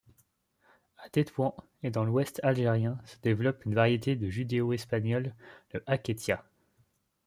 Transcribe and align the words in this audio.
À 0.97 1.09
Tétouan 1.09 1.55
et 1.83 1.91
dans 1.91 2.03
l'ouest 2.03 2.39
algérien 2.43 2.97
se 3.05 3.17
développe 3.21 3.63
une 3.65 3.75
variété 3.75 4.15
de 4.15 4.31
judéo-espagnol, 4.31 5.35
le 5.73 5.83
haketia. 5.85 6.43